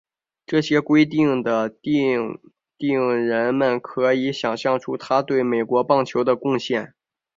[0.03, 0.07] 由
[0.47, 2.39] 这些规则的订
[2.75, 6.95] 定人们可以想像出他对美国棒球的贡献。